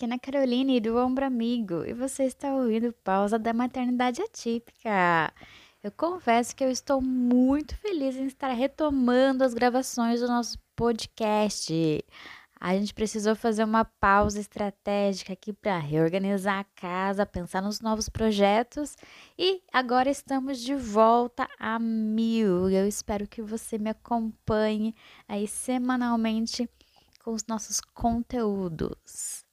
aqui 0.00 0.06
na 0.06 0.18
Caroline 0.18 0.80
do 0.80 0.96
Ombro 0.96 1.26
Amigo 1.26 1.84
e 1.84 1.92
você 1.92 2.24
está 2.24 2.54
ouvindo 2.54 2.90
Pausa 3.04 3.38
da 3.38 3.52
Maternidade 3.52 4.22
Atípica. 4.22 5.30
Eu 5.82 5.92
confesso 5.92 6.56
que 6.56 6.64
eu 6.64 6.70
estou 6.70 7.02
muito 7.02 7.76
feliz 7.76 8.16
em 8.16 8.24
estar 8.24 8.48
retomando 8.48 9.44
as 9.44 9.52
gravações 9.52 10.20
do 10.20 10.26
nosso 10.26 10.58
podcast. 10.74 12.02
A 12.58 12.74
gente 12.74 12.94
precisou 12.94 13.36
fazer 13.36 13.62
uma 13.62 13.84
pausa 13.84 14.40
estratégica 14.40 15.34
aqui 15.34 15.52
para 15.52 15.78
reorganizar 15.78 16.60
a 16.60 16.80
casa, 16.80 17.26
pensar 17.26 17.60
nos 17.60 17.82
novos 17.82 18.08
projetos 18.08 18.96
e 19.38 19.60
agora 19.70 20.08
estamos 20.08 20.60
de 20.60 20.74
volta 20.74 21.46
a 21.58 21.78
mil. 21.78 22.70
Eu 22.70 22.88
espero 22.88 23.28
que 23.28 23.42
você 23.42 23.76
me 23.76 23.90
acompanhe 23.90 24.94
aí 25.28 25.46
semanalmente 25.46 26.66
com 27.22 27.32
os 27.32 27.44
nossos 27.46 27.82
conteúdos. 27.82 29.49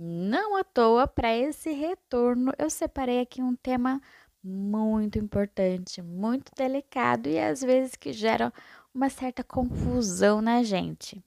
Não 0.00 0.54
à 0.56 0.62
toa, 0.62 1.08
para 1.08 1.36
esse 1.36 1.72
retorno, 1.72 2.52
eu 2.56 2.70
separei 2.70 3.18
aqui 3.18 3.42
um 3.42 3.56
tema 3.56 4.00
muito 4.40 5.18
importante, 5.18 6.00
muito 6.00 6.52
delicado 6.56 7.28
e 7.28 7.36
às 7.36 7.60
vezes 7.60 7.96
que 7.96 8.12
gera 8.12 8.52
uma 8.94 9.10
certa 9.10 9.42
confusão 9.42 10.40
na 10.40 10.62
gente. 10.62 11.20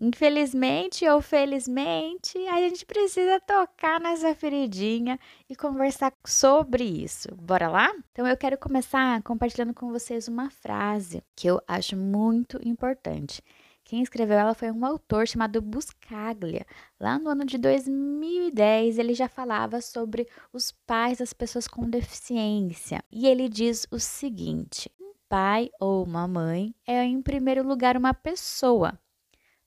Infelizmente 0.00 1.08
ou 1.08 1.20
felizmente, 1.20 2.38
a 2.48 2.58
gente 2.60 2.86
precisa 2.86 3.40
tocar 3.40 4.00
nessa 4.00 4.32
feridinha 4.32 5.18
e 5.50 5.56
conversar 5.56 6.12
sobre 6.24 6.84
isso. 6.84 7.34
Bora 7.34 7.68
lá? 7.68 7.92
Então 8.12 8.26
eu 8.26 8.36
quero 8.36 8.56
começar 8.58 9.20
compartilhando 9.22 9.74
com 9.74 9.90
vocês 9.90 10.28
uma 10.28 10.50
frase 10.50 11.22
que 11.34 11.48
eu 11.48 11.60
acho 11.66 11.96
muito 11.96 12.60
importante. 12.64 13.42
Quem 13.92 14.02
escreveu 14.02 14.38
ela 14.38 14.54
foi 14.54 14.70
um 14.70 14.86
autor 14.86 15.28
chamado 15.28 15.60
Buscaglia. 15.60 16.64
Lá 16.98 17.18
no 17.18 17.28
ano 17.28 17.44
de 17.44 17.58
2010, 17.58 18.98
ele 18.98 19.12
já 19.12 19.28
falava 19.28 19.82
sobre 19.82 20.26
os 20.50 20.72
pais 20.72 21.18
das 21.18 21.34
pessoas 21.34 21.68
com 21.68 21.90
deficiência. 21.90 23.04
E 23.12 23.26
ele 23.26 23.50
diz 23.50 23.86
o 23.90 23.98
seguinte: 23.98 24.90
um 24.98 25.12
pai 25.28 25.68
ou 25.78 26.02
uma 26.04 26.26
mãe 26.26 26.74
é, 26.86 27.04
em 27.04 27.20
primeiro 27.20 27.62
lugar, 27.62 27.94
uma 27.94 28.14
pessoa 28.14 28.98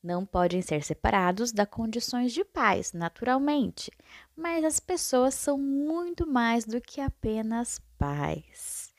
não 0.01 0.25
podem 0.25 0.59
ser 0.59 0.81
separados 0.83 1.51
das 1.51 1.69
condições 1.69 2.33
de 2.33 2.43
pais, 2.43 2.93
naturalmente, 2.93 3.91
mas 4.35 4.65
as 4.65 4.79
pessoas 4.79 5.35
são 5.35 5.55
muito 5.55 6.25
mais 6.25 6.65
do 6.65 6.81
que 6.81 6.99
apenas 6.99 7.79
pais. 7.95 8.91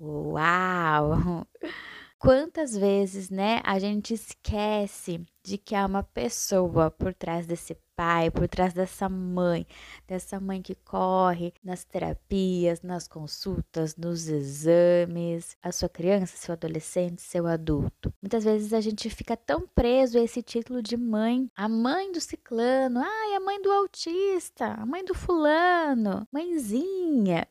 Uau! 0.00 1.46
Quantas 2.24 2.74
vezes, 2.74 3.28
né, 3.28 3.60
a 3.62 3.78
gente 3.78 4.14
esquece 4.14 5.20
de 5.42 5.58
que 5.58 5.74
há 5.74 5.84
uma 5.84 6.02
pessoa 6.02 6.90
por 6.90 7.12
trás 7.12 7.46
desse 7.46 7.76
pai, 7.94 8.30
por 8.30 8.48
trás 8.48 8.72
dessa 8.72 9.10
mãe, 9.10 9.66
dessa 10.08 10.40
mãe 10.40 10.62
que 10.62 10.74
corre 10.74 11.52
nas 11.62 11.84
terapias, 11.84 12.80
nas 12.80 13.06
consultas, 13.06 13.94
nos 13.96 14.26
exames, 14.26 15.54
a 15.62 15.70
sua 15.70 15.86
criança, 15.90 16.34
seu 16.38 16.54
adolescente, 16.54 17.20
seu 17.20 17.46
adulto. 17.46 18.10
Muitas 18.22 18.42
vezes 18.42 18.72
a 18.72 18.80
gente 18.80 19.10
fica 19.10 19.36
tão 19.36 19.68
preso 19.74 20.16
a 20.16 20.22
esse 20.22 20.42
título 20.42 20.82
de 20.82 20.96
mãe, 20.96 21.50
a 21.54 21.68
mãe 21.68 22.10
do 22.10 22.22
ciclano, 22.22 23.00
ai, 23.00 23.34
a 23.34 23.40
mãe 23.40 23.60
do 23.60 23.70
autista, 23.70 24.68
a 24.78 24.86
mãe 24.86 25.04
do 25.04 25.14
fulano, 25.14 26.26
mãezinha. 26.32 27.46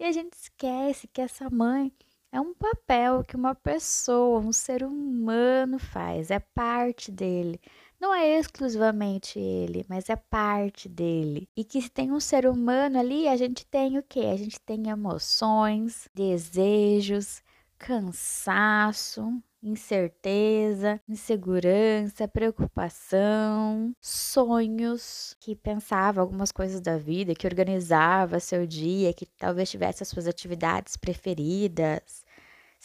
E 0.00 0.04
a 0.04 0.10
gente 0.10 0.32
esquece 0.32 1.06
que 1.06 1.20
essa 1.20 1.48
mãe 1.48 1.92
é 2.36 2.40
um 2.40 2.52
papel 2.52 3.24
que 3.24 3.34
uma 3.34 3.54
pessoa, 3.54 4.40
um 4.40 4.52
ser 4.52 4.84
humano 4.84 5.78
faz, 5.78 6.30
é 6.30 6.38
parte 6.38 7.10
dele. 7.10 7.58
Não 7.98 8.14
é 8.14 8.38
exclusivamente 8.38 9.38
ele, 9.38 9.86
mas 9.88 10.10
é 10.10 10.16
parte 10.16 10.86
dele. 10.86 11.48
E 11.56 11.64
que 11.64 11.80
se 11.80 11.88
tem 11.88 12.12
um 12.12 12.20
ser 12.20 12.46
humano 12.46 12.98
ali, 12.98 13.26
a 13.26 13.36
gente 13.38 13.64
tem 13.64 13.98
o 13.98 14.02
quê? 14.02 14.20
A 14.20 14.36
gente 14.36 14.60
tem 14.60 14.90
emoções, 14.90 16.10
desejos, 16.14 17.42
cansaço, 17.78 19.42
incerteza, 19.62 21.00
insegurança, 21.08 22.28
preocupação, 22.28 23.94
sonhos, 24.00 25.34
que 25.40 25.56
pensava 25.56 26.20
algumas 26.20 26.52
coisas 26.52 26.80
da 26.82 26.98
vida, 26.98 27.34
que 27.34 27.46
organizava 27.46 28.38
seu 28.40 28.66
dia, 28.66 29.14
que 29.14 29.24
talvez 29.24 29.70
tivesse 29.70 30.02
as 30.02 30.08
suas 30.08 30.26
atividades 30.26 30.98
preferidas, 30.98 32.25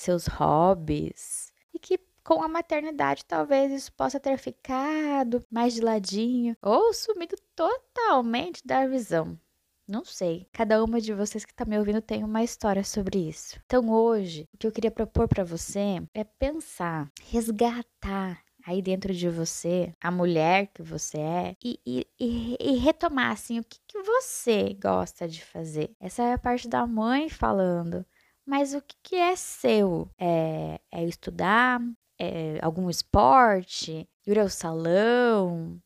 seus 0.01 0.27
hobbies, 0.27 1.51
e 1.73 1.79
que 1.79 1.99
com 2.23 2.43
a 2.43 2.47
maternidade 2.47 3.25
talvez 3.25 3.71
isso 3.71 3.91
possa 3.93 4.19
ter 4.19 4.37
ficado 4.37 5.43
mais 5.49 5.73
de 5.73 5.81
ladinho 5.81 6.55
ou 6.61 6.93
sumido 6.93 7.35
totalmente 7.55 8.61
da 8.65 8.85
visão. 8.87 9.39
Não 9.87 10.05
sei. 10.05 10.47
Cada 10.53 10.81
uma 10.83 11.01
de 11.01 11.13
vocês 11.13 11.43
que 11.43 11.51
está 11.51 11.65
me 11.65 11.77
ouvindo 11.77 12.01
tem 12.01 12.23
uma 12.23 12.43
história 12.43 12.83
sobre 12.83 13.27
isso. 13.27 13.59
Então 13.65 13.89
hoje, 13.89 14.47
o 14.53 14.57
que 14.57 14.65
eu 14.65 14.71
queria 14.71 14.91
propor 14.91 15.27
para 15.27 15.43
você 15.43 16.01
é 16.13 16.23
pensar, 16.23 17.11
resgatar 17.23 18.41
aí 18.65 18.81
dentro 18.81 19.13
de 19.13 19.27
você, 19.27 19.93
a 19.99 20.11
mulher 20.11 20.67
que 20.67 20.81
você 20.81 21.17
é, 21.17 21.55
e, 21.63 21.79
e, 21.85 22.07
e, 22.19 22.57
e 22.59 22.77
retomar 22.77 23.31
assim 23.31 23.59
o 23.59 23.63
que, 23.63 23.79
que, 23.87 24.01
você 24.03 24.77
gosta 24.81 25.27
de 25.27 25.43
fazer. 25.43 25.91
Essa 25.99 26.23
é 26.23 26.33
a 26.33 26.37
parte 26.37 26.67
da 26.67 26.85
mãe 26.85 27.27
falando. 27.27 28.05
Mas 28.45 28.73
o 28.73 28.81
que, 29.03 29.15
é 29.15 29.35
seu? 29.35 30.09
É, 30.17 30.79
é 30.91 31.03
estudar? 31.05 31.79
É 32.19 32.59
algum 32.61 32.89
esporte? 32.89 34.07
Ir 34.25 34.39
ao 34.39 34.49
salão? 34.49 35.81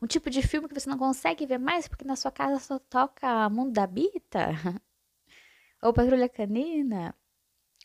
Um 0.00 0.06
tipo 0.06 0.30
de 0.30 0.42
filme 0.42 0.68
que 0.68 0.74
você 0.78 0.88
não 0.88 0.98
consegue 0.98 1.46
ver 1.46 1.58
mais 1.58 1.88
porque 1.88 2.04
na 2.04 2.16
sua 2.16 2.30
casa 2.30 2.58
só 2.58 2.78
toca 2.78 3.48
Mundo 3.50 3.72
da 3.72 3.86
Bita? 3.86 4.48
Ou 5.82 5.92
Patrulha 5.92 6.28
Canina? 6.28 7.14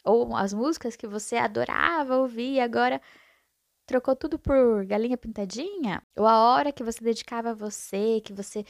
Ou 0.04 0.36
as 0.36 0.54
músicas 0.54 0.96
que 0.96 1.08
você 1.08 1.38
adorava 1.38 2.18
ouvir 2.18 2.54
e 2.54 2.60
agora 2.60 3.02
trocou 3.86 4.16
tudo 4.16 4.40
por 4.40 4.86
Galinha 4.86 5.18
Pintadinha? 5.18 6.02
Ou 6.16 6.26
a 6.28 6.38
hora 6.40 6.72
que 6.72 6.84
você 6.84 7.04
dedicava 7.04 7.52
a 7.52 7.54
você, 7.54 8.22
que 8.22 8.34
você 8.34 8.66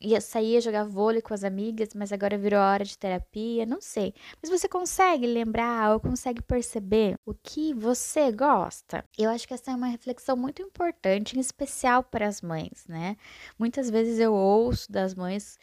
ia 0.00 0.20
sair 0.20 0.60
jogar 0.60 0.84
vôlei 0.84 1.22
com 1.22 1.32
as 1.32 1.44
amigas, 1.44 1.90
mas 1.94 2.12
agora 2.12 2.36
virou 2.36 2.60
hora 2.60 2.84
de 2.84 2.98
terapia, 2.98 3.64
não 3.64 3.80
sei. 3.80 4.14
Mas 4.42 4.50
você 4.50 4.68
consegue 4.68 5.26
lembrar 5.26 5.92
ou 5.92 6.00
consegue 6.00 6.42
perceber 6.42 7.16
o 7.24 7.34
que 7.34 7.72
você 7.74 8.30
gosta? 8.30 9.04
Eu 9.16 9.30
acho 9.30 9.46
que 9.48 9.54
essa 9.54 9.70
é 9.70 9.74
uma 9.74 9.88
reflexão 9.88 10.36
muito 10.36 10.62
importante, 10.62 11.36
em 11.36 11.40
especial 11.40 12.02
para 12.02 12.26
as 12.26 12.42
mães, 12.42 12.84
né? 12.88 13.16
Muitas 13.58 13.90
vezes 13.90 14.18
eu 14.18 14.34
ouço 14.34 14.90
das 14.90 15.14
mães, 15.14 15.58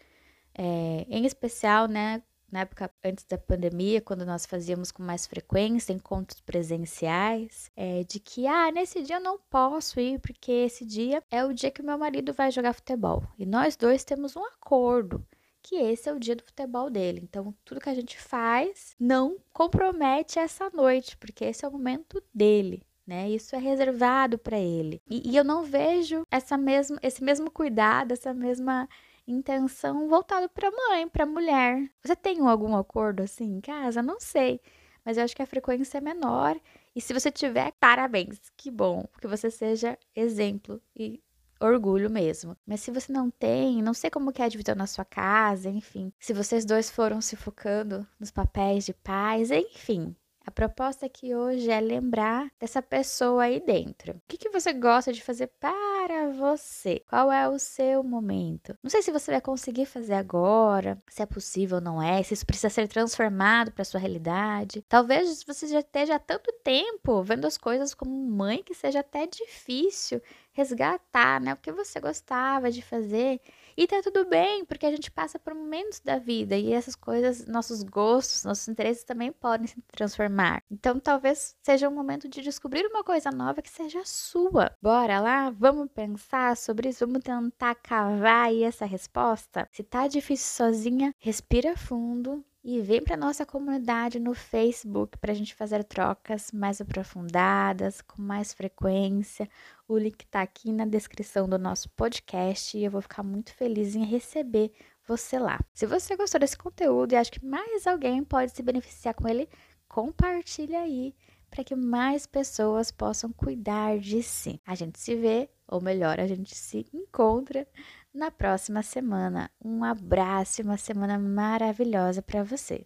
é, 0.56 1.06
em 1.10 1.26
especial, 1.26 1.88
né, 1.88 2.22
na 2.54 2.60
época 2.60 2.90
antes 3.04 3.26
da 3.26 3.36
pandemia, 3.36 4.00
quando 4.00 4.24
nós 4.24 4.46
fazíamos 4.46 4.92
com 4.92 5.02
mais 5.02 5.26
frequência 5.26 5.92
encontros 5.92 6.40
presenciais, 6.40 7.72
é, 7.76 8.04
de 8.04 8.20
que, 8.20 8.46
ah, 8.46 8.72
nesse 8.72 9.02
dia 9.02 9.16
eu 9.16 9.22
não 9.22 9.40
posso 9.50 10.00
ir, 10.00 10.20
porque 10.20 10.52
esse 10.52 10.86
dia 10.86 11.24
é 11.32 11.44
o 11.44 11.52
dia 11.52 11.72
que 11.72 11.82
meu 11.82 11.98
marido 11.98 12.32
vai 12.32 12.52
jogar 12.52 12.74
futebol. 12.74 13.24
E 13.40 13.46
nós 13.46 13.76
dois 13.76 14.04
temos 14.04 14.36
um 14.36 14.46
acordo 14.46 15.26
que 15.64 15.78
esse 15.78 16.08
é 16.08 16.14
o 16.14 16.20
dia 16.20 16.36
do 16.36 16.44
futebol 16.44 16.92
dele. 16.92 17.22
Então, 17.24 17.56
tudo 17.66 17.82
que 17.82 17.90
a 17.90 17.96
gente 17.96 18.20
faz 18.20 18.96
não 19.00 19.38
compromete 19.52 20.38
essa 20.38 20.70
noite, 20.70 21.18
porque 21.18 21.46
esse 21.46 21.66
é 21.66 21.68
o 21.68 21.72
momento 21.72 22.22
dele. 22.32 22.84
Né? 23.08 23.32
Isso 23.32 23.56
é 23.56 23.60
reservado 23.60 24.38
para 24.38 24.60
ele. 24.60 25.02
E, 25.10 25.32
e 25.32 25.36
eu 25.36 25.44
não 25.44 25.64
vejo 25.64 26.26
essa 26.30 26.56
mesmo, 26.56 26.98
esse 27.02 27.24
mesmo 27.24 27.50
cuidado, 27.50 28.12
essa 28.12 28.34
mesma 28.34 28.88
intenção 29.28 30.08
voltado 30.08 30.50
para 30.50 30.72
mãe, 30.72 31.08
para 31.08 31.26
mulher. 31.26 31.90
Você 32.04 32.16
tem 32.16 32.40
algum 32.40 32.76
acordo 32.76 33.24
assim 33.24 33.46
em 33.46 33.62
casa? 33.62 34.02
Não 34.02 34.20
sei, 34.20 34.60
mas 35.06 35.18
eu 35.18 35.24
acho 35.24 35.36
que 35.36 35.42
a 35.42 35.48
frequência 35.48 35.98
é 35.98 36.02
menor. 36.02 36.60
E 36.96 37.02
se 37.02 37.14
você 37.14 37.32
tiver, 37.32 37.72
parabéns, 37.80 38.40
que 38.56 38.70
bom, 38.70 39.08
que 39.20 39.28
você 39.28 39.50
seja 39.50 39.98
exemplo 40.16 40.82
e 40.96 41.22
orgulho 41.60 42.10
mesmo. 42.10 42.56
Mas 42.66 42.82
se 42.82 42.92
você 42.92 43.12
não 43.12 43.30
tem, 43.30 43.82
não 43.82 43.94
sei 43.94 44.10
como 44.10 44.32
que 44.32 44.42
é 44.42 44.46
a 44.46 44.50
divisão 44.50 44.76
na 44.76 44.88
sua 44.88 45.06
casa, 45.06 45.70
enfim. 45.70 46.12
Se 46.20 46.34
vocês 46.34 46.66
dois 46.66 46.90
foram 46.90 47.22
se 47.22 47.36
focando 47.36 48.06
nos 48.20 48.32
papéis 48.32 48.86
de 48.86 48.94
pais, 48.94 49.50
enfim. 49.50 50.16
A 50.46 50.52
proposta 50.52 51.06
aqui 51.06 51.34
hoje 51.34 51.72
é 51.72 51.80
lembrar 51.80 52.52
dessa 52.60 52.82
pessoa 52.82 53.44
aí 53.44 53.62
dentro. 53.66 54.12
O 54.12 54.22
que, 54.28 54.38
que 54.38 54.50
você 54.50 54.74
gosta 54.74 55.14
de 55.14 55.24
fazer 55.24 55.50
para 55.58 56.30
você? 56.32 57.02
Qual 57.08 57.32
é 57.32 57.48
o 57.48 57.58
seu 57.58 58.04
momento? 58.04 58.78
Não 58.84 58.90
sei 58.90 59.02
se 59.02 59.12
você 59.12 59.32
vai 59.32 59.40
conseguir 59.40 59.86
fazer 59.86 60.16
agora, 60.16 61.02
se 61.10 61.22
é 61.22 61.26
possível 61.26 61.78
ou 61.78 61.82
não 61.82 62.02
é, 62.02 62.22
se 62.22 62.34
isso 62.34 62.46
precisa 62.46 62.70
ser 62.70 62.90
transformado 62.90 63.72
para 63.72 63.86
sua 63.86 64.02
realidade. 64.02 64.84
Talvez 64.90 65.44
você 65.44 65.66
já 65.66 65.80
esteja 65.80 66.16
há 66.16 66.20
tanto 66.20 66.52
tempo 66.62 67.24
vendo 67.24 67.46
as 67.46 67.58
coisas 67.58 67.94
como 67.94 68.12
mãe 68.12 68.62
que 68.62 68.74
seja 68.74 69.00
até 69.00 69.26
difícil 69.26 70.22
resgatar, 70.54 71.42
né? 71.42 71.54
O 71.54 71.58
que 71.58 71.72
você 71.72 72.00
gostava 72.00 72.72
de 72.72 72.82
fazer 72.82 73.42
e 73.76 73.88
tá 73.88 74.02
tudo 74.04 74.26
bem, 74.26 74.64
porque 74.66 74.86
a 74.86 74.92
gente 74.92 75.10
passa 75.10 75.40
por 75.40 75.54
momentos 75.56 76.00
da 76.00 76.20
vida 76.20 76.56
e 76.56 76.72
essas 76.72 76.96
coisas, 76.96 77.48
nossos 77.48 77.82
gostos, 77.84 78.44
nossos 78.44 78.68
interesses 78.68 79.04
também 79.04 79.32
podem 79.32 79.68
se 79.68 79.82
transformar. 79.92 80.64
Então 80.72 81.00
talvez 81.00 81.56
seja 81.64 81.90
um 81.90 81.94
momento 81.94 82.30
de 82.30 82.42
descobrir 82.42 82.86
uma 82.86 83.04
coisa 83.04 83.32
nova 83.32 83.62
que 83.62 83.70
seja 83.70 84.04
sua. 84.06 84.72
Bora 84.82 85.20
lá? 85.20 85.50
Vamos 85.50 85.90
pensar 85.92 86.56
sobre 86.56 86.90
isso, 86.90 87.06
vamos 87.06 87.24
tentar 87.24 87.76
cavar 87.76 88.48
aí 88.48 88.64
essa 88.64 88.86
resposta. 88.86 89.68
Se 89.72 89.84
tá 89.84 90.08
difícil 90.08 90.48
sozinha, 90.48 91.16
respira 91.18 91.76
fundo, 91.76 92.46
e 92.64 92.80
vem 92.80 93.04
para 93.04 93.18
nossa 93.18 93.46
comunidade 93.46 94.20
no 94.20 94.34
Facebook 94.34 95.18
para 95.18 95.34
a 95.34 95.36
gente 95.36 95.54
fazer 95.54 95.84
trocas 95.84 96.50
mais 96.52 96.80
aprofundadas, 96.80 98.02
com 98.02 98.22
mais 98.22 98.54
frequência. 98.54 99.50
O 99.86 99.98
link 99.98 100.22
está 100.22 100.42
aqui 100.42 100.72
na 100.72 100.86
descrição 100.86 101.48
do 101.50 101.60
nosso 101.60 101.90
podcast 101.90 102.78
e 102.78 102.86
eu 102.86 102.92
vou 102.92 103.02
ficar 103.02 103.22
muito 103.22 103.54
feliz 103.54 103.96
em 103.96 104.06
receber 104.06 104.72
você 105.06 105.38
lá. 105.38 105.60
Se 105.74 105.86
você 105.86 106.16
gostou 106.16 106.40
desse 106.40 106.58
conteúdo 106.58 107.12
e 107.12 107.16
acha 107.18 107.32
que 107.32 107.46
mais 107.46 107.86
alguém 107.86 108.24
pode 108.24 108.54
se 108.56 108.64
beneficiar 108.64 109.14
com 109.14 109.28
ele, 109.28 109.50
compartilha 109.90 110.80
aí 110.80 111.14
para 111.50 111.66
que 111.66 111.76
mais 111.76 112.26
pessoas 112.26 112.92
possam 112.92 113.32
cuidar 113.32 114.00
de 114.00 114.24
si. 114.24 114.60
A 114.66 114.74
gente 114.74 114.98
se 114.98 115.16
vê, 115.16 115.50
ou 115.68 115.82
melhor, 115.82 116.20
a 116.20 116.26
gente 116.26 116.56
se 116.56 116.88
encontra 116.94 117.68
na 118.14 118.30
próxima 118.30 118.84
semana. 118.84 119.50
Um 119.64 119.84
abraço 119.84 120.62
e 120.62 120.64
uma 120.64 120.78
semana 120.78 121.18
maravilhosa 121.18 122.22
para 122.22 122.44
você. 122.44 122.82